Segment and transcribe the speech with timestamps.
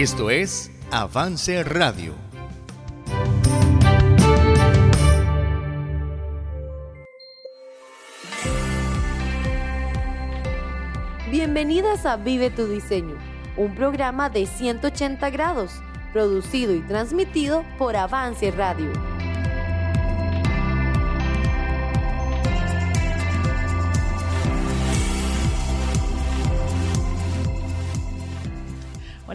[0.00, 2.14] Esto es Avance Radio.
[11.32, 13.16] Bienvenidas a Vive tu Diseño,
[13.56, 15.72] un programa de 180 grados,
[16.12, 18.92] producido y transmitido por Avance Radio.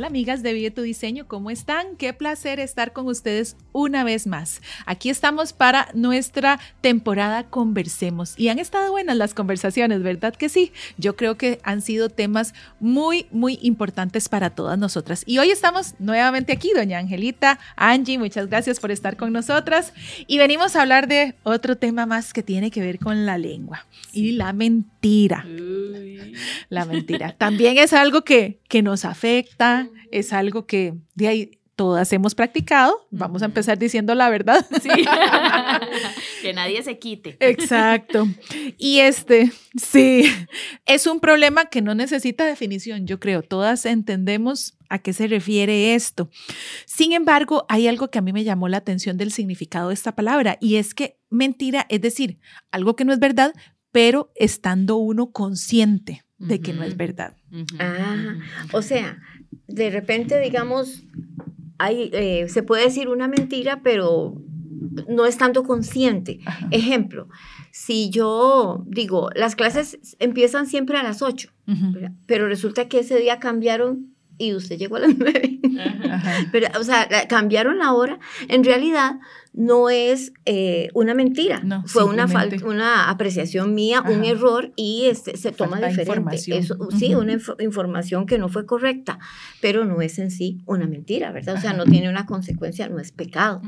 [0.04, 1.96] Hola amigas de Vive tu Diseño, ¿cómo están?
[1.96, 4.62] Qué placer estar con ustedes una vez más.
[4.86, 10.74] Aquí estamos para nuestra temporada Conversemos y han estado buenas las conversaciones, ¿verdad que sí?
[10.98, 15.24] Yo creo que han sido temas muy, muy importantes para todas nosotras.
[15.26, 19.94] Y hoy estamos nuevamente aquí, doña Angelita, Angie, muchas gracias por estar con nosotras
[20.28, 23.86] y venimos a hablar de otro tema más que tiene que ver con la lengua
[24.12, 25.46] y la mentira.
[26.68, 27.36] La mentira.
[27.38, 33.08] También es algo que, que nos afecta es algo que de ahí todas hemos practicado.
[33.10, 34.66] Vamos a empezar diciendo la verdad.
[34.84, 34.90] Sí.
[36.42, 37.38] que nadie se quite.
[37.40, 38.28] Exacto.
[38.78, 39.52] Y este,
[39.82, 40.26] sí,
[40.86, 43.44] es un problema que no necesita definición, yo creo.
[43.44, 46.30] Todas entendemos a qué se refiere esto.
[46.86, 50.16] Sin embargo, hay algo que a mí me llamó la atención del significado de esta
[50.16, 52.40] palabra y es que mentira, es decir,
[52.72, 53.54] algo que no es verdad,
[53.92, 57.38] pero estando uno consciente de que no es verdad.
[57.80, 58.36] Ah,
[58.74, 59.22] o sea,
[59.68, 61.04] de repente, digamos,
[61.78, 64.42] hay, eh, se puede decir una mentira, pero
[65.08, 66.40] no es tanto consciente.
[66.72, 67.28] Ejemplo,
[67.72, 71.50] si yo digo, las clases empiezan siempre a las 8,
[72.26, 75.60] pero resulta que ese día cambiaron y usted llegó a las 9.
[76.52, 78.20] Pero, o sea, cambiaron la hora.
[78.48, 79.20] En realidad,
[79.54, 81.62] no es eh, una mentira.
[81.86, 82.26] Fue una,
[82.66, 86.38] una apreciación mía, un error y este, se toma diferente.
[86.38, 89.20] Sí, una información que no fue correcta,
[89.62, 91.56] pero no es en sí una mentira, ¿verdad?
[91.56, 93.62] O sea, no tiene una consecuencia, no es pecado.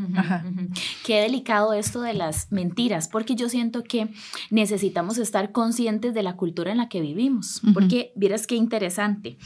[1.06, 4.10] Qué delicado esto de las mentiras, porque yo siento que
[4.50, 9.38] necesitamos estar conscientes de la cultura en la que vivimos, porque vieras qué interesante.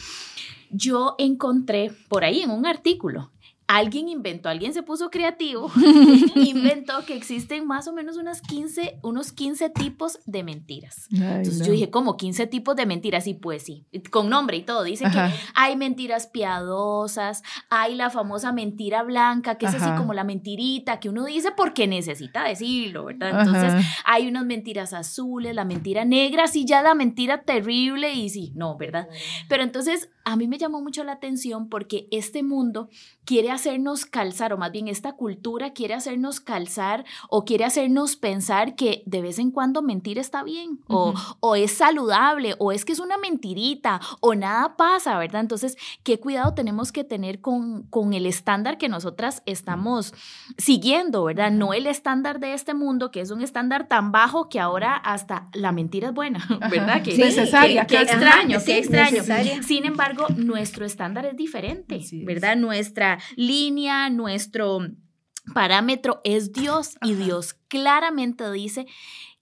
[0.71, 3.31] Yo encontré por ahí en un artículo
[3.69, 5.71] alguien inventó, alguien se puso creativo,
[6.35, 11.07] inventó que existen más o menos unas 15, unos 15 tipos de mentiras.
[11.11, 13.27] Entonces yo dije, ¿cómo 15 tipos de mentiras?
[13.27, 14.83] Y pues sí, con nombre y todo.
[14.83, 15.19] Dice que
[15.53, 21.09] hay mentiras piadosas, hay la famosa mentira blanca, que es así como la mentirita que
[21.09, 23.41] uno dice porque necesita decirlo, ¿verdad?
[23.41, 28.51] Entonces hay unas mentiras azules, la mentira negra, sí, ya la mentira terrible y sí,
[28.55, 29.07] no, ¿verdad?
[29.47, 32.89] Pero entonces a mí me llamó mucho la atención porque este mundo
[33.25, 38.75] quiere hacernos calzar, o más bien esta cultura quiere hacernos calzar o quiere hacernos pensar
[38.75, 42.93] que de vez en cuando mentir está bien, o, o, es saludable, o es que
[42.93, 45.41] es una mentirita, o nada pasa, ¿verdad?
[45.41, 50.13] Entonces, ¿qué cuidado tenemos que tener con, con el estándar que nosotras estamos
[50.57, 51.51] siguiendo, ¿verdad?
[51.51, 55.49] No el estándar de este mundo, que es un estándar tan bajo que ahora hasta
[55.53, 57.03] la mentira es buena, ¿verdad?
[57.03, 57.85] Que, necesaria.
[57.85, 59.23] Qué extraño, qué extraño.
[59.63, 62.55] Sin embargo, nuestro estándar es diferente, ¿verdad?
[62.55, 63.19] Nuestra
[63.49, 64.79] línea, nuestro
[65.53, 68.85] parámetro es Dios y Dios claramente dice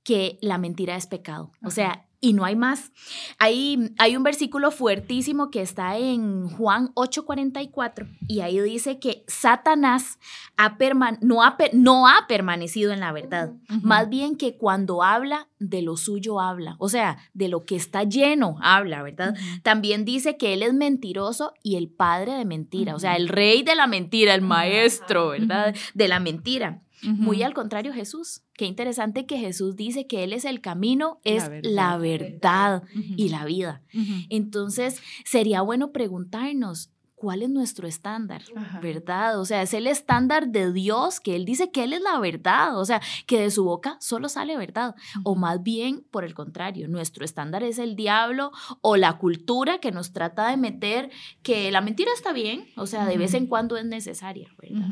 [0.04, 1.52] que la mentira es pecado.
[1.64, 2.92] O sea, y no hay más.
[3.38, 10.18] Hay, hay un versículo fuertísimo que está en Juan 8:44 y ahí dice que Satanás
[10.56, 10.76] ha
[11.22, 15.98] no, ha, no, ha, permanecido en la verdad, más bien que cuando habla de lo
[15.98, 19.36] suyo habla, o sea, de lo que está lleno habla, ¿verdad?
[19.64, 23.62] También dice que él es mentiroso y el padre de mentira, o sea, el rey
[23.62, 25.76] de la mentira, el maestro, ¿verdad?
[25.94, 26.82] De la mentira.
[27.04, 28.42] Muy al contrario Jesús.
[28.54, 33.46] Qué interesante que Jesús dice que Él es el camino, es la verdad, y la
[33.46, 33.82] vida.
[34.30, 38.44] Entonces, sería bueno preguntarnos, cuál es nuestro estándar,
[38.80, 39.40] ¿verdad?
[39.40, 42.80] O sea, es el estándar de Dios, que Él dice que Él es la verdad,
[42.80, 46.88] o sea, que de su boca solo sale verdad, o más bien, por el contrario,
[46.88, 48.52] nuestro estándar es el diablo
[48.82, 51.10] o la cultura que nos trata de meter
[51.42, 54.88] que la mentira está bien, o sea, de vez en cuando es necesaria, ¿verdad?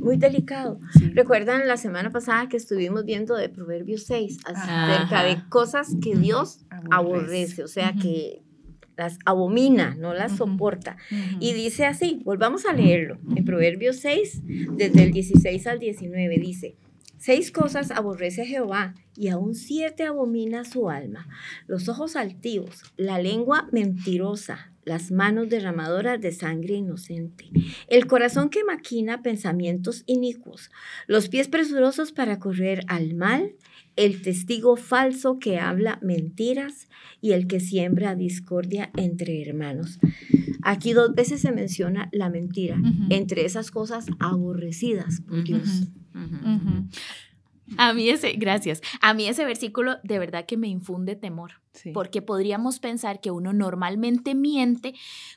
[0.00, 0.80] Muy delicado.
[1.14, 6.66] ¿Recuerdan la semana pasada que estuvimos viendo de Proverbios 6 acerca de cosas que Dios
[6.90, 8.42] aborrece, o sea, que
[8.98, 10.96] las abomina, no las soporta.
[11.40, 14.42] Y dice así, volvamos a leerlo, en Proverbios 6,
[14.76, 16.76] desde el 16 al 19, dice,
[17.16, 21.26] Seis cosas aborrece Jehová y aún siete abomina su alma.
[21.66, 27.50] Los ojos altivos, la lengua mentirosa, las manos derramadoras de sangre inocente,
[27.88, 30.70] el corazón que maquina pensamientos inicuos,
[31.08, 33.52] los pies presurosos para correr al mal,
[33.98, 36.88] el testigo falso que habla mentiras
[37.20, 39.98] y el que siembra discordia entre hermanos.
[40.62, 42.80] Aquí dos veces se menciona la mentira,
[43.10, 45.88] entre esas cosas aborrecidas por Dios.
[47.76, 48.80] A mí ese, gracias.
[49.00, 51.52] A mí ese versículo de verdad que me infunde temor,
[51.94, 54.94] porque podríamos pensar que uno normalmente miente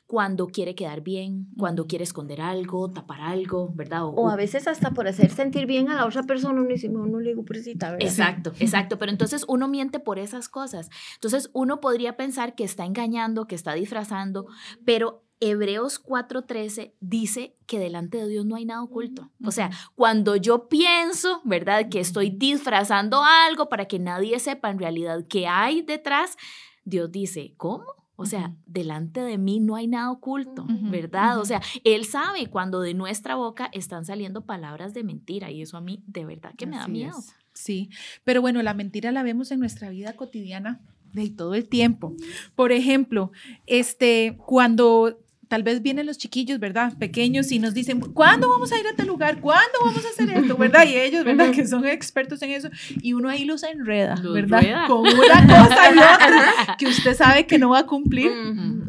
[0.07, 4.05] cuando quiere quedar bien, cuando quiere esconder algo, tapar algo, ¿verdad?
[4.05, 7.05] O, a veces hasta por hacer sentir bien a la otra persona, uno dice, no,
[7.05, 7.95] no le digo ¿verdad?
[7.99, 10.89] Exacto, exacto, pero entonces uno miente por esas cosas.
[11.15, 14.47] Entonces uno podría pensar que está engañando, que está disfrazando,
[14.85, 19.31] pero Hebreos 4:13 dice que delante de Dios no hay nada oculto.
[19.43, 21.89] O sea, cuando yo pienso, ¿verdad?
[21.89, 26.37] Que estoy disfrazando algo para que nadie sepa en realidad qué hay detrás,
[26.85, 27.85] Dios dice, ¿cómo?
[28.15, 31.39] O sea, delante de mí no hay nada oculto, ¿verdad?
[31.39, 35.75] O sea, Él sabe cuando de nuestra boca están saliendo palabras de mentira y eso
[35.75, 37.17] a mí de verdad que me da miedo.
[37.53, 37.89] Sí,
[38.23, 40.81] pero bueno, la mentira la vemos en nuestra vida cotidiana
[41.13, 42.15] de todo el tiempo.
[42.55, 43.31] Por ejemplo,
[43.65, 45.17] este, cuando
[45.51, 46.93] tal vez vienen los chiquillos, ¿verdad?
[46.97, 49.41] Pequeños y nos dicen, ¿cuándo vamos a ir a tal lugar?
[49.41, 50.55] ¿Cuándo vamos a hacer esto?
[50.55, 50.87] ¿Verdad?
[50.87, 51.51] Y ellos, ¿verdad?
[51.51, 52.69] Que son expertos en eso.
[53.01, 54.87] Y uno ahí los enreda, ¿verdad?
[54.87, 58.31] Con una cosa y otra que usted sabe que no va a cumplir.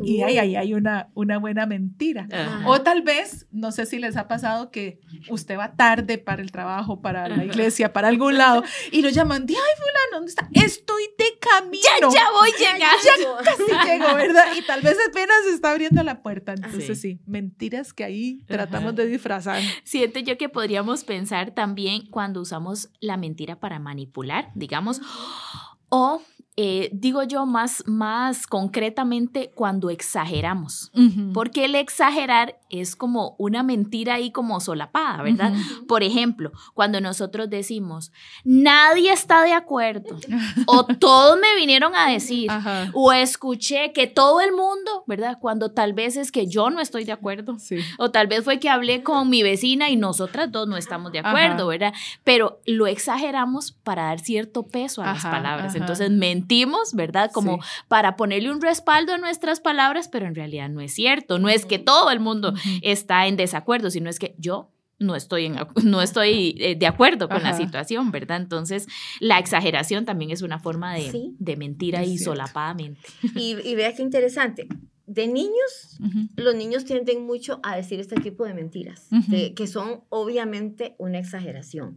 [0.04, 2.28] Y ahí, ahí hay una, una buena mentira.
[2.64, 5.00] O tal vez, no sé si les ha pasado que
[5.30, 8.62] usted va tarde para el trabajo, para la iglesia, para algún lado,
[8.92, 10.48] y lo llaman, ay, fulano, ¿dónde está?
[10.52, 11.82] Estoy de camino.
[11.82, 13.42] Ya, ya voy llegando.
[13.42, 14.44] Ya casi llego, ¿verdad?
[14.56, 16.51] Y tal vez apenas está abriendo la puerta.
[16.54, 19.62] Entonces sí, mentiras que ahí tratamos de disfrazar.
[19.84, 25.00] Siento yo que podríamos pensar también cuando usamos la mentira para manipular, digamos,
[25.88, 26.22] o
[26.56, 30.92] eh, digo yo más, más concretamente cuando exageramos,
[31.32, 35.54] porque el exagerar es como una mentira ahí como solapada, ¿verdad?
[35.88, 38.12] Por ejemplo, cuando nosotros decimos,
[38.44, 40.14] nadie está de acuerdo,
[40.66, 42.50] o todos me vinieron a decir,
[42.92, 45.38] o escuché que todo el mundo, ¿verdad?
[45.40, 47.56] Cuando tal vez es que yo no estoy de acuerdo,
[47.96, 51.20] o tal vez fue que hablé con mi vecina y nosotras dos no estamos de
[51.20, 51.94] acuerdo, ¿verdad?
[52.24, 56.10] Pero lo exageramos para dar cierto peso a las palabras, entonces
[56.42, 57.30] mentimos, ¿verdad?
[57.32, 61.48] Como para ponerle un respaldo a nuestras palabras, pero en realidad no es cierto, no
[61.48, 65.56] es que todo el mundo está en desacuerdo, sino es que yo no estoy, en,
[65.84, 68.40] no estoy eh, de acuerdo con la situación, ¿verdad?
[68.40, 68.86] Entonces,
[69.20, 73.00] la exageración también es una forma de, de mentir ahí solapadamente.
[73.34, 74.68] Y, y vea qué interesante
[75.12, 75.98] de niños,
[76.36, 79.08] los niños tienden mucho a decir este tipo de mentiras,
[79.54, 81.96] que, son obviamente una exageración.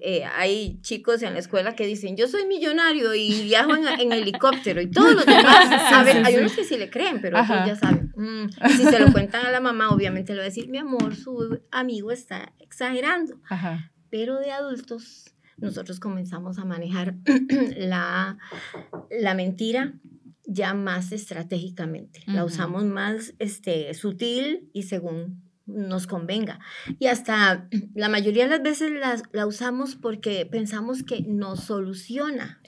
[0.00, 4.80] Eh, hay chicos en la escuela que dicen, yo soy millonario y viajo en, helicóptero
[4.80, 8.12] y todos los demás saben, hay unos que sí le creen, pero otros ya saben.
[8.16, 11.14] Mm, si se lo cuentan a la mamá, obviamente le va a decir, mi amor,
[11.14, 13.40] su amigo está exagerando.
[14.10, 17.14] Pero de adultos, nosotros comenzamos a manejar
[17.76, 18.38] la,
[19.10, 19.94] la mentira
[20.46, 22.22] ya más estratégicamente.
[22.26, 26.60] La usamos más este, sutil y según nos convenga.
[26.98, 32.60] Y hasta la mayoría de las veces la, la usamos porque pensamos que nos soluciona.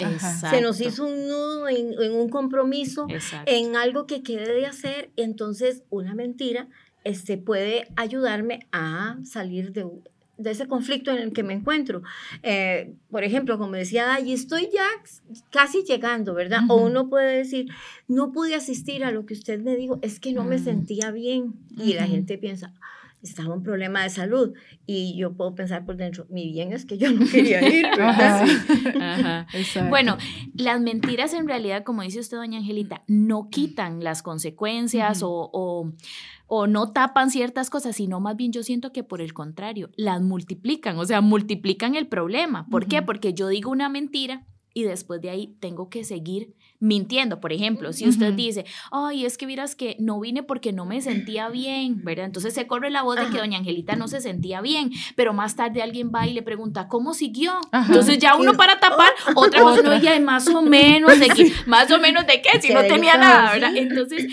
[0.50, 3.06] Se nos hizo un nudo en, en un compromiso,
[3.46, 5.10] en algo que quede de hacer.
[5.16, 6.68] Entonces, una mentira
[7.04, 9.86] este, puede ayudarme a salir de,
[10.38, 12.02] de ese conflicto en el que me encuentro.
[12.42, 14.86] Eh, por ejemplo, como decía allí estoy ya
[15.50, 16.60] casi llegando, ¿verdad?
[16.68, 17.66] O uno puede decir,
[18.06, 21.54] no pude asistir a lo que usted me dijo, es que no me sentía bien.
[21.76, 22.72] Y la gente piensa,
[23.22, 24.54] estaba un problema de salud.
[24.86, 28.46] Y yo puedo pensar por dentro, mi bien es que yo no quería ir, ¿verdad?
[29.88, 30.16] bueno,
[30.54, 35.92] las mentiras en realidad, como dice usted, doña Angelita, no quitan las consecuencias o o
[36.66, 40.98] no tapan ciertas cosas, sino más bien yo siento que por el contrario, las multiplican,
[40.98, 42.66] o sea, multiplican el problema.
[42.70, 43.02] ¿Por qué?
[43.02, 44.46] Porque yo digo una mentira
[44.78, 47.40] y después de ahí tengo que seguir mintiendo.
[47.40, 51.00] Por ejemplo, si usted dice, ay, es que miras que no vine porque no me
[51.02, 52.26] sentía bien, ¿verdad?
[52.26, 55.56] Entonces se corre la voz de que doña Angelita no se sentía bien, pero más
[55.56, 57.52] tarde alguien va y le pregunta, ¿cómo siguió?
[57.72, 61.90] Entonces ya uno para tapar, otra cosa, no, ya más o menos de qué, más
[61.90, 63.76] o menos de qué, si no tenía nada, ¿verdad?
[63.76, 64.28] Entonces,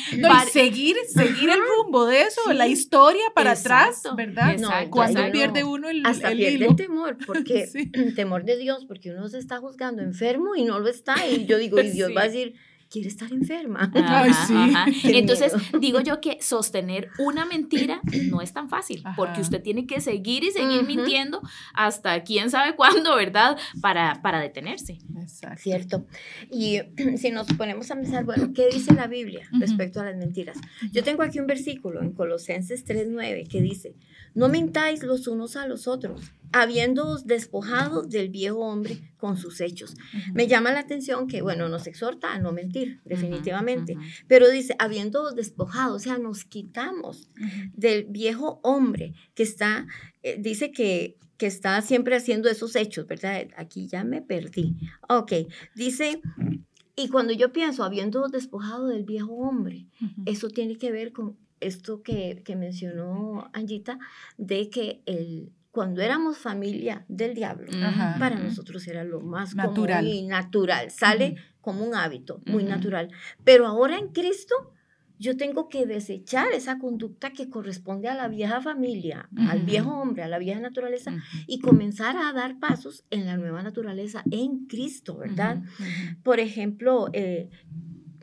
[0.51, 4.55] seguir, seguir el rumbo de eso, la historia para atrás, ¿verdad?
[4.91, 7.67] Cuando pierde uno el, Hasta el pierde el temor, porque
[8.15, 11.57] temor de Dios, porque uno se está juzgando enfermo y no lo está, y yo
[11.59, 12.55] digo, y Dios va a decir,
[12.89, 13.91] quiere estar enferma.
[13.95, 14.31] Ay,
[14.93, 15.17] sí.
[15.17, 18.01] Entonces, digo yo que sostener una mentira
[18.31, 21.41] no es tan fácil, porque usted tiene que seguir y seguir mintiendo
[21.73, 23.57] hasta quién sabe cuándo, ¿verdad?
[23.81, 24.99] Para, para detenerse.
[25.19, 25.61] Exacto.
[25.61, 26.07] Cierto.
[26.51, 26.79] Y
[27.17, 30.57] si nos ponemos a pensar, bueno, ¿qué dice la Biblia respecto a las mentiras?
[30.91, 33.95] Yo tengo aquí un versículo en Colosenses 3.9 que dice,
[34.33, 39.95] no mintáis los unos a los otros habiendo despojado del viejo hombre con sus hechos.
[40.33, 43.97] Me llama la atención que, bueno, nos exhorta a no mentir, definitivamente,
[44.29, 47.29] pero dice, habiendo despojado, o sea, nos quitamos
[47.73, 49.85] del viejo hombre que está,
[50.23, 53.47] eh, dice que, que está siempre haciendo esos hechos, ¿verdad?
[53.57, 54.77] Aquí ya me perdí.
[55.09, 55.33] Ok,
[55.75, 56.21] dice
[56.95, 59.87] y cuando yo pienso, habiendo despojado del viejo hombre,
[60.25, 63.99] eso tiene que ver con esto que, que mencionó Angita,
[64.37, 67.69] de que el, cuando éramos familia del diablo,
[68.17, 70.07] para nosotros era lo más natural.
[70.07, 73.11] y natural, sale como un hábito muy natural.
[73.43, 74.55] Pero ahora en Cristo
[75.19, 80.23] yo tengo que desechar esa conducta que corresponde a la vieja familia, al viejo hombre,
[80.23, 81.11] a la vieja naturaleza,
[81.45, 85.61] y comenzar a dar pasos en la nueva naturaleza en Cristo, ¿verdad?
[86.23, 87.49] Por ejemplo, eh,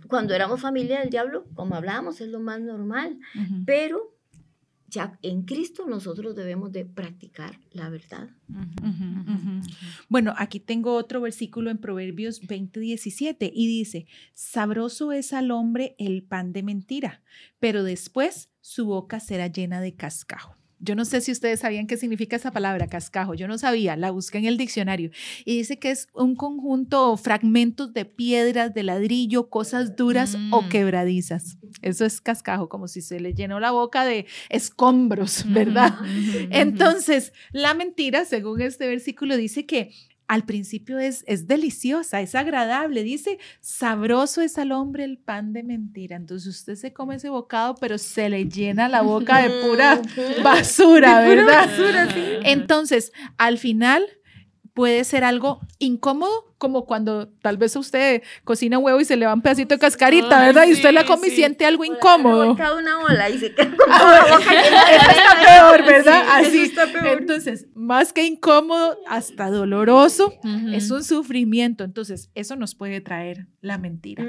[0.08, 3.18] cuando éramos familia del diablo, como hablábamos, es lo más normal,
[3.66, 4.11] pero
[4.92, 8.28] ya en Cristo nosotros debemos de practicar la verdad.
[10.08, 15.96] Bueno, aquí tengo otro versículo en Proverbios 20, 17 y dice, sabroso es al hombre
[15.98, 17.22] el pan de mentira,
[17.58, 20.61] pero después su boca será llena de cascajo.
[20.84, 23.34] Yo no sé si ustedes sabían qué significa esa palabra, cascajo.
[23.34, 25.10] Yo no sabía, la busqué en el diccionario.
[25.44, 30.68] Y dice que es un conjunto, fragmentos de piedras, de ladrillo, cosas duras o mm.
[30.68, 31.56] quebradizas.
[31.82, 35.94] Eso es cascajo, como si se le llenó la boca de escombros, ¿verdad?
[36.50, 39.92] Entonces, la mentira, según este versículo, dice que
[40.32, 43.02] al principio es, es deliciosa, es agradable.
[43.02, 46.16] Dice, sabroso es al hombre el pan de mentira.
[46.16, 50.00] Entonces usted se come ese bocado, pero se le llena la boca de pura
[50.42, 51.68] basura, ¿verdad?
[52.44, 54.06] Entonces, al final
[54.72, 59.34] puede ser algo incómodo, como cuando tal vez usted cocina huevo y se le va
[59.34, 60.64] un pedacito de cascarita, ¿verdad?
[60.68, 62.54] y usted la come y siente algo incómodo.
[62.54, 66.22] Cada una ola y se queda ah, está peor, ¿verdad?
[66.30, 66.60] Así.
[66.60, 67.18] Está peor.
[67.18, 70.34] Entonces, más que incómodo, hasta doloroso,
[70.72, 71.82] es un sufrimiento.
[71.82, 74.24] Entonces, eso nos puede traer la mentira.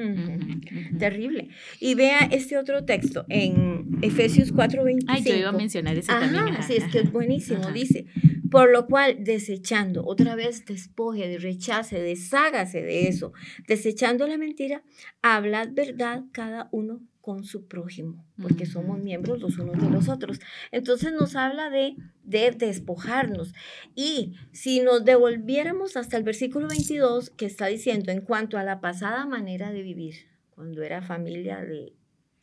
[0.97, 1.49] Terrible.
[1.79, 5.05] Y vea este otro texto en Efesios 4:25.
[5.07, 6.63] Ay, yo iba a mencionar ese también.
[6.65, 7.71] Sí, es que es buenísimo.
[7.71, 8.07] Dice,
[8.49, 13.33] por lo cual, desechando, otra vez despoje, de rechace, deshágase de eso,
[13.67, 14.83] desechando la mentira,
[15.21, 20.39] hablad verdad cada uno con su prójimo, porque somos miembros los unos de los otros.
[20.71, 23.53] Entonces nos habla de, de despojarnos.
[23.95, 28.81] Y si nos devolviéramos hasta el versículo 22, que está diciendo, en cuanto a la
[28.81, 31.93] pasada manera de vivir, cuando era familia de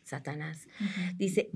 [0.02, 0.66] Satanás,
[1.18, 1.50] dice,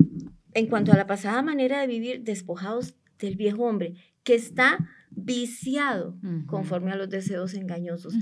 [0.53, 4.79] en cuanto a la pasada manera de vivir, despojados del viejo hombre, que está
[5.17, 6.17] viciado
[6.47, 8.15] conforme a los deseos engañosos.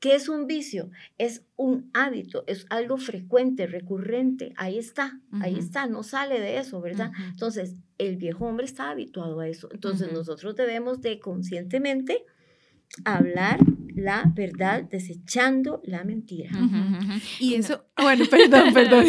[0.00, 0.90] ¿Qué es un vicio?
[1.18, 4.52] Es un hábito, es algo frecuente, recurrente.
[4.56, 7.12] Ahí está, ahí está, no sale de eso, ¿verdad?
[7.30, 9.68] Entonces, el viejo hombre está habituado a eso.
[9.72, 12.24] Entonces, nosotros debemos de conscientemente
[13.04, 13.58] hablar
[13.94, 16.50] la verdad desechando la mentira.
[17.40, 19.06] Y eso, bueno, perdón, perdón.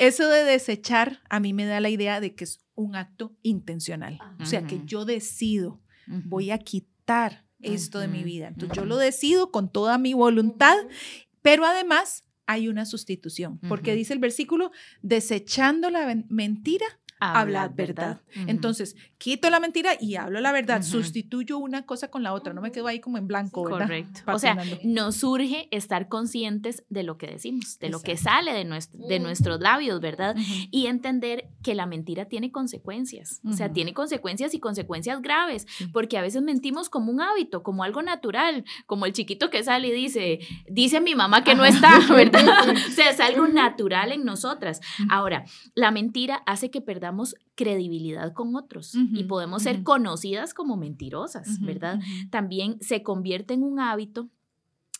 [0.00, 4.18] Eso de desechar a mí me da la idea de que es un acto intencional.
[4.40, 8.48] O sea, que yo decido, voy a quitar esto de mi vida.
[8.48, 10.76] Entonces yo lo decido con toda mi voluntad,
[11.42, 14.70] pero además hay una sustitución, porque dice el versículo,
[15.02, 16.86] desechando la mentira,
[17.32, 18.20] habla verdad.
[18.46, 22.60] Entonces, quito la mentira y hablo la verdad, sustituyo una cosa con la otra, no
[22.60, 23.86] me quedo ahí como en blanco, ¿verdad?
[23.86, 24.20] Correcto.
[24.26, 28.64] O sea, nos surge estar conscientes de lo que decimos, de lo que sale de,
[28.64, 30.36] nuestro, de nuestros labios, ¿verdad?
[30.70, 36.18] Y entender que la mentira tiene consecuencias, o sea, tiene consecuencias y consecuencias graves, porque
[36.18, 39.92] a veces mentimos como un hábito, como algo natural, como el chiquito que sale y
[39.92, 42.68] dice, dice mi mamá que no está, ¿verdad?
[42.88, 44.80] o sea, es algo natural en nosotras.
[45.08, 47.13] Ahora, la mentira hace que perdamos
[47.54, 52.00] credibilidad con otros y podemos ser conocidas como mentirosas, ¿verdad?
[52.30, 54.28] También se convierte en un hábito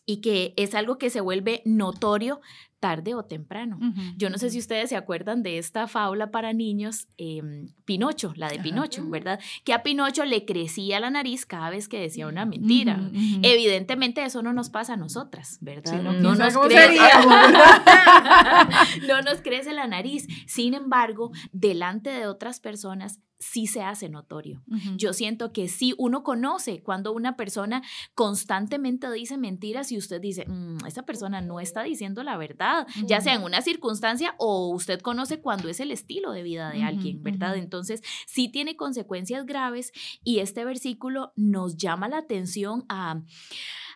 [0.06, 2.40] y que es algo que se vuelve notorio
[2.84, 3.78] tarde o temprano.
[4.18, 8.50] Yo no sé si ustedes se acuerdan de esta fábula para niños, em, Pinocho, la
[8.50, 9.40] de Pinocho, ¿verdad?
[9.64, 13.00] Que a Pinocho le crecía la nariz cada vez que decía una mentira.
[13.40, 16.02] Evidentemente eso no nos pasa a nosotras, ¿verdad?
[16.02, 16.98] no, nos crece,
[19.08, 20.26] no nos crece la nariz.
[20.46, 24.62] Sin embargo, delante de otras personas sí se hace notorio.
[24.96, 27.82] Yo siento que sí, uno conoce cuando una persona
[28.14, 32.73] constantemente dice mentiras y usted dice, mm, esa persona no está diciendo la verdad,
[33.06, 36.82] ya sea en una circunstancia o usted conoce cuando es el estilo de vida de
[36.82, 37.56] alguien, ¿verdad?
[37.56, 43.20] Entonces, sí tiene consecuencias graves y este versículo nos llama la atención a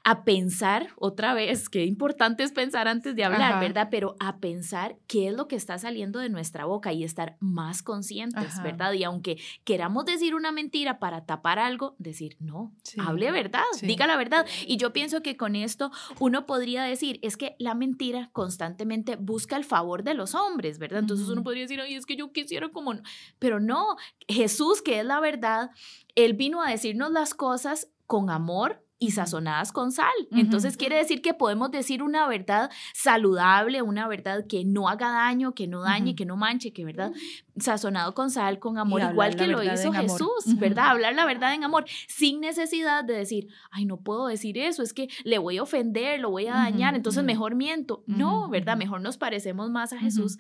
[0.05, 3.88] a pensar otra vez, qué importante es pensar antes de hablar, ¿verdad?
[3.90, 7.83] Pero a pensar qué es lo que está saliendo de nuestra boca y estar más
[7.83, 8.93] conscientes, ¿verdad?
[8.93, 14.17] Y aunque queramos decir una mentira para tapar algo, decir, no, hable verdad, diga la
[14.17, 14.47] verdad.
[14.67, 15.90] Y yo pienso que con esto
[16.21, 21.00] uno podría decir, es que la mentira constantemente busca el favor de los hombres, ¿verdad?
[21.00, 22.95] Entonces uno podría decir, ay, es que yo quisiera como,
[23.38, 25.71] pero no, Jesús, que es la verdad,
[26.14, 30.12] él vino a decirnos las cosas con amor, y sazonadas con sal.
[30.33, 35.55] Entonces quiere decir que podemos decir una verdad saludable, una verdad que no haga daño,
[35.55, 37.12] que no dañe, que no manche, que verdad
[37.59, 40.90] sazonado con sal, con amor, igual que lo hizo Jesús, ¿verdad?
[40.90, 44.93] Hablar la verdad en amor, sin necesidad de decir, ay, no puedo decir eso, es
[44.93, 48.02] que le voy a ofender, lo voy a dañar, entonces mejor miento.
[48.07, 48.76] No, ¿verdad?
[48.76, 50.38] Mejor nos parecemos más a Jesús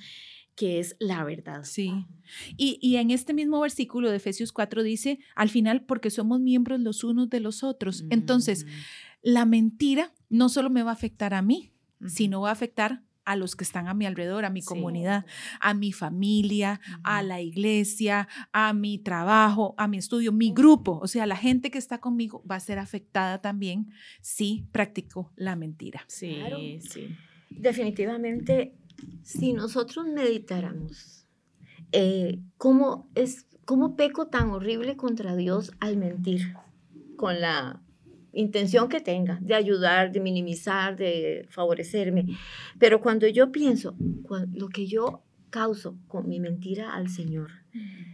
[0.58, 1.62] que es la verdad.
[1.62, 2.04] Sí.
[2.56, 6.80] Y, y, en este mismo versículo de Efesios 4 dice, al final, porque somos miembros
[6.80, 8.04] los unos de los otros.
[8.10, 8.66] Entonces,
[9.22, 11.70] la mentira no solo me va a afectar a mí,
[12.04, 15.26] sino va a afectar a los que están a mi alrededor, a mi comunidad,
[15.60, 20.98] a mi familia, a la iglesia, a mi trabajo, a mi estudio, mi grupo.
[21.00, 25.54] O sea, la gente que está conmigo va a ser afectada también si practico la
[25.54, 26.02] mentira.
[26.08, 27.14] Sí, sí.
[27.48, 28.74] Definitivamente
[29.22, 31.26] si nosotros meditáramos
[31.92, 36.54] eh, cómo, es, cómo peco tan horrible contra Dios al mentir,
[37.16, 37.82] con la
[38.32, 42.26] intención que tenga, de ayudar, de minimizar, de favorecerme.
[42.78, 43.96] Pero cuando yo pienso
[44.52, 47.50] lo que yo causo con mi mentira al Señor,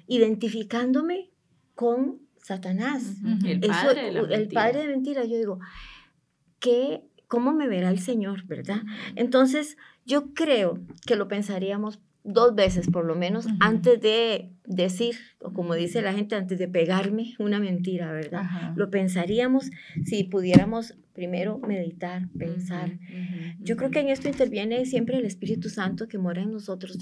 [0.06, 1.30] identificándome
[1.74, 5.58] con Satanás, el, padre de el padre de mentira, yo digo,
[6.60, 8.82] ¿qué, ¿cómo me verá el Señor, verdad?
[9.16, 15.52] Entonces, yo creo que lo pensaríamos dos veces por lo menos antes de decir, o
[15.52, 18.72] como dice la gente, antes de pegarme una mentira, ¿verdad?
[18.76, 19.70] Lo pensaríamos
[20.04, 22.98] si pudiéramos primero meditar, pensar.
[23.60, 26.98] Yo creo que en esto interviene siempre el Espíritu Santo que mora en nosotros.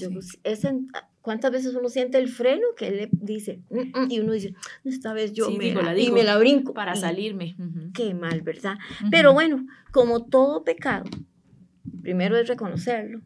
[1.22, 3.60] ¿Cuántas veces uno siente el freno que él le dice?
[3.70, 6.74] Mm, mm", y uno dice, esta vez yo me, la y me la brinco.
[6.74, 7.56] Para salirme.
[7.94, 8.76] Qué mal, ¿verdad?
[9.10, 11.04] Pero bueno, como todo pecado,
[12.02, 13.22] primero es reconocerlo,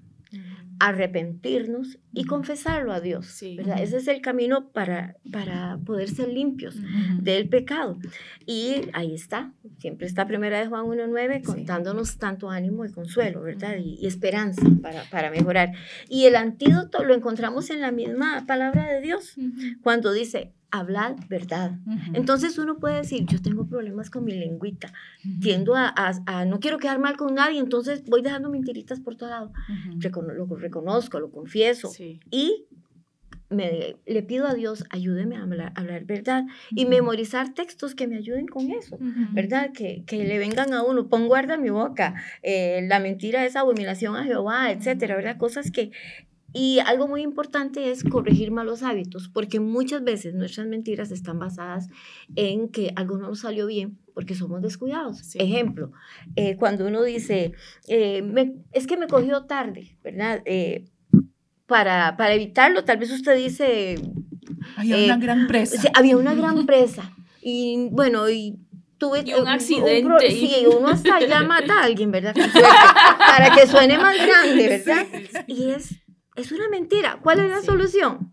[0.79, 3.39] arrepentirnos y confesarlo a Dios.
[3.57, 3.83] ¿verdad?
[3.83, 6.77] Ese es el camino para, para poder ser limpios
[7.21, 7.99] del pecado.
[8.47, 13.77] Y ahí está, siempre está Primera de Juan 1.9 contándonos tanto ánimo y consuelo, ¿verdad?
[13.79, 15.73] Y, esperanza para, para, mejorar.
[16.09, 19.35] Y el antídoto lo encontramos en la misma palabra de Dios,
[19.83, 21.79] cuando dice, hablar verdad.
[22.15, 24.93] Entonces uno puede decir, yo tengo problemas con mi lengüita,
[25.41, 29.31] tiendo a, a, no quiero quedar mal con nadie, entonces voy dejando mentiritas por todo
[29.31, 29.53] lado.
[29.99, 31.91] lo reconozco, lo confieso
[32.31, 32.67] y
[33.49, 38.17] me, le pido a Dios, ayúdeme a hablar, hablar verdad y memorizar textos que me
[38.17, 38.99] ayuden con eso,
[39.33, 39.73] ¿verdad?
[39.73, 44.17] Que, que, le vengan a uno, pon guarda mi boca, eh, la mentira es abominación
[44.17, 45.37] a Jehová, etcétera, ¿verdad?
[45.37, 45.93] Cosas que,
[46.53, 51.89] y algo muy importante es corregir malos hábitos, porque muchas veces nuestras mentiras están basadas
[52.35, 55.37] en que algo no nos salió bien porque somos descuidados.
[55.37, 55.93] Ejemplo,
[56.37, 57.53] eh, cuando uno dice,
[57.87, 60.43] eh, es que me cogió tarde, ¿verdad?
[61.67, 64.01] Eh, para, para evitarlo, tal vez usted dice...
[64.77, 65.91] Había una gran presa.
[65.95, 67.13] había una gran presa.
[67.43, 68.59] Y bueno, y
[68.99, 70.31] tuve un accidente.
[70.31, 72.35] sí, uno hasta ya mata a alguien, ¿verdad?
[73.19, 75.07] para que suene más grande, ¿verdad?
[75.47, 77.19] Y es es una mentira.
[77.23, 78.33] ¿Cuál es la solución?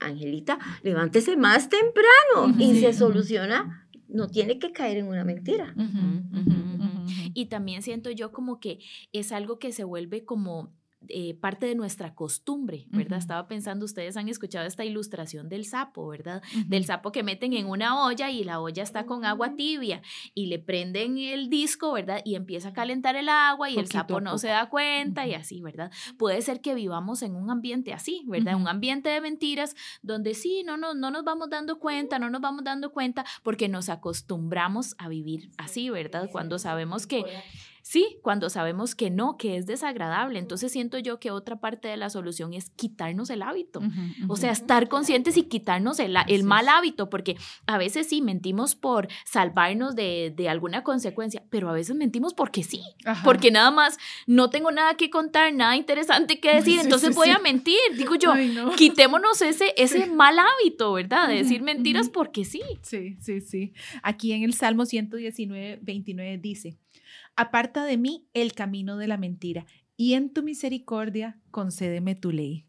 [0.00, 3.88] Angelita, levántese más temprano y se soluciona.
[4.08, 5.74] No tiene que caer en una mentira.
[7.32, 8.78] Y también siento yo como que
[9.12, 10.72] es algo que se vuelve como
[11.08, 13.18] eh, parte de nuestra costumbre, ¿verdad?
[13.18, 16.42] Estaba pensando, ustedes han escuchado esta ilustración del sapo, ¿verdad?
[16.66, 20.02] Del sapo que meten en una olla y la olla está con agua tibia
[20.34, 22.20] y le prenden el disco, ¿verdad?
[22.24, 25.60] Y empieza a calentar el agua y el sapo no se da cuenta y así,
[25.60, 25.90] ¿verdad?
[26.18, 28.56] Puede ser que vivamos en un ambiente así, ¿verdad?
[28.56, 32.40] Un ambiente de mentiras donde sí, no, no, no nos vamos dando cuenta, no nos
[32.40, 36.28] vamos dando cuenta porque nos acostumbramos a vivir así, ¿verdad?
[36.30, 37.24] Cuando sabemos que
[37.86, 40.38] Sí, cuando sabemos que no, que es desagradable.
[40.38, 43.82] Entonces siento yo que otra parte de la solución es quitarnos el hábito.
[44.26, 48.74] O sea, estar conscientes y quitarnos el, el mal hábito, porque a veces sí mentimos
[48.74, 52.80] por salvarnos de, de alguna consecuencia, pero a veces mentimos porque sí,
[53.22, 57.38] porque nada más no tengo nada que contar, nada interesante que decir, entonces voy a
[57.38, 57.76] mentir.
[57.98, 58.32] Digo yo,
[58.78, 61.28] quitémonos ese, ese mal hábito, ¿verdad?
[61.28, 62.62] De decir mentiras porque sí.
[62.80, 63.74] Sí, sí, sí.
[64.02, 66.78] Aquí en el Salmo 119, 29 dice,
[67.36, 69.66] Aparta de mí el camino de la mentira
[69.96, 72.66] y en tu misericordia concédeme tu ley.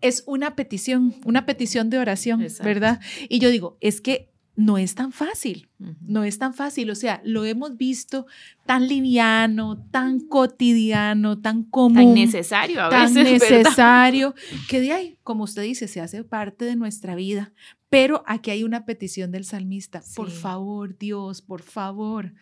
[0.00, 3.00] Es una petición, una petición de oración, ¿verdad?
[3.28, 5.68] Y yo digo, es que no es tan fácil,
[6.00, 8.26] no es tan fácil, o sea, lo hemos visto
[8.64, 11.94] tan liviano, tan cotidiano, tan común.
[11.94, 13.14] Tan necesario a veces.
[13.14, 14.34] Tan necesario,
[14.68, 17.52] que de ahí, como usted dice, se hace parte de nuestra vida.
[17.90, 22.32] Pero aquí hay una petición del salmista, por favor, Dios, por favor,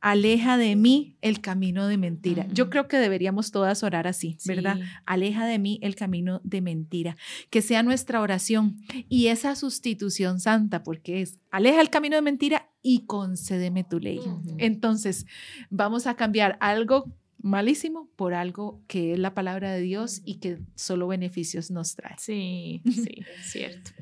[0.00, 2.46] aleja de mí el camino de mentira.
[2.52, 4.78] Yo creo que deberíamos todas orar así, ¿verdad?
[5.06, 7.16] Aleja de mí el camino de mentira.
[7.50, 8.76] Que sea nuestra oración
[9.08, 14.20] y esa sustitución santa, porque es, aleja el camino de mentira y concédeme tu ley.
[14.58, 15.26] Entonces,
[15.70, 20.58] vamos a cambiar algo malísimo por algo que es la palabra de Dios y que
[20.74, 22.16] solo beneficios nos trae.
[22.18, 23.92] Sí, sí, cierto.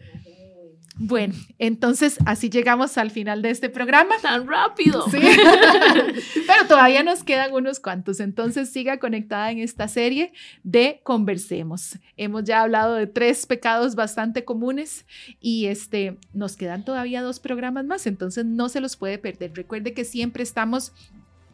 [0.98, 4.14] Bueno, entonces así llegamos al final de este programa.
[4.22, 5.04] Tan rápido.
[5.10, 5.18] Sí.
[6.46, 8.18] Pero todavía nos quedan unos cuantos.
[8.18, 11.98] Entonces siga conectada en esta serie de Conversemos.
[12.16, 15.04] Hemos ya hablado de tres pecados bastante comunes
[15.38, 19.52] y este nos quedan todavía dos programas más, entonces no se los puede perder.
[19.54, 20.92] Recuerde que siempre estamos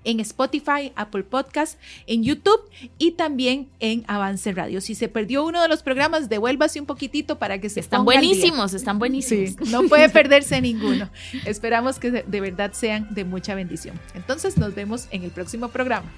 [0.05, 2.61] en Spotify, Apple Podcast, en YouTube
[2.99, 4.81] y también en Avance Radio.
[4.81, 8.75] Si se perdió uno de los programas, devuélvase un poquitito para que se Están buenísimos,
[8.75, 9.57] están buenísimos.
[9.69, 11.09] no puede perderse ninguno.
[11.45, 13.99] Esperamos que de verdad sean de mucha bendición.
[14.15, 16.11] Entonces nos vemos en el próximo programa.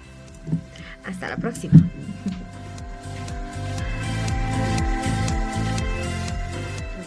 [1.04, 1.74] Hasta la próxima.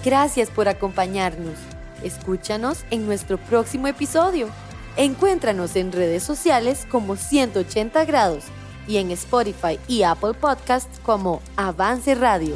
[0.05, 1.55] Gracias por acompañarnos.
[2.03, 4.49] Escúchanos en nuestro próximo episodio.
[4.97, 8.45] Encuéntranos en redes sociales como 180 grados
[8.87, 12.55] y en Spotify y Apple Podcasts como Avance Radio.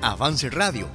[0.00, 0.88] Avance Radio,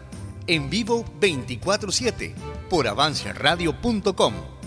[0.47, 2.33] en vivo 24/7
[2.67, 4.58] por avanceradio.com.